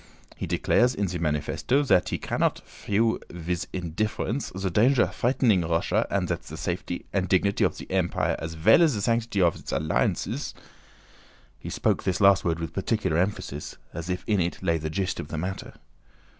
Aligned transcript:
He 0.35 0.47
declares 0.47 0.95
in 0.95 1.07
ze 1.07 1.19
manifessto 1.19 1.83
zat 1.85 2.09
he 2.09 2.17
cannot 2.17 2.63
fiew 2.65 3.19
wiz 3.31 3.67
indifference 3.71 4.51
ze 4.57 4.71
danger 4.71 5.05
vreatening 5.05 5.63
Russia 5.69 6.07
and 6.09 6.27
zat 6.27 6.43
ze 6.43 6.55
safety 6.57 7.05
and 7.13 7.29
dignity 7.29 7.63
of 7.63 7.75
ze 7.75 7.85
Empire 7.91 8.35
as 8.39 8.55
vell 8.55 8.81
as 8.81 8.93
ze 8.93 8.99
sanctity 9.01 9.43
of 9.43 9.55
its 9.55 9.71
alliances..." 9.71 10.55
he 11.59 11.69
spoke 11.69 12.01
this 12.01 12.19
last 12.19 12.43
word 12.43 12.57
with 12.57 12.73
particular 12.73 13.17
emphasis 13.19 13.77
as 13.93 14.09
if 14.09 14.23
in 14.25 14.39
it 14.39 14.63
lay 14.63 14.79
the 14.79 14.89
gist 14.89 15.19
of 15.19 15.27
the 15.27 15.37
matter. 15.37 15.75